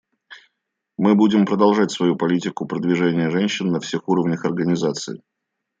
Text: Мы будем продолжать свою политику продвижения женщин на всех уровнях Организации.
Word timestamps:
Мы 0.97 1.13
будем 1.13 1.45
продолжать 1.45 1.91
свою 1.91 2.15
политику 2.15 2.65
продвижения 2.65 3.29
женщин 3.29 3.67
на 3.67 3.79
всех 3.79 4.09
уровнях 4.09 4.45
Организации. 4.45 5.21